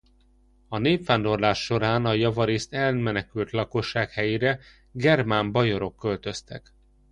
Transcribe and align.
A 0.67 0.77
népvándorlás 0.77 1.63
során 1.63 2.05
a 2.05 2.13
javarészt 2.13 2.73
elmenekült 2.73 3.51
lakosság 3.51 4.11
helyére 4.11 4.59
germán 4.91 5.51
bajorok 5.51 5.95
költöztek. 5.95 6.73